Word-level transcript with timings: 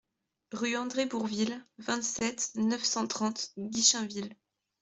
Rue 0.51 0.77
André 0.77 1.05
Bourvil, 1.05 1.63
vingt-sept, 1.77 2.53
neuf 2.55 2.83
cent 2.83 3.05
trente 3.05 3.51
Guichainville 3.59 4.35